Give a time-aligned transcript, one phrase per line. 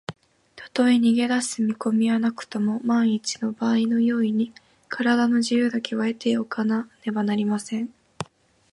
[0.55, 4.51] たとえ逃げだす見こみはなくとも、まんいちのばあいの用意に、
[4.89, 7.93] からだの自由だけは得ておかねばなりません。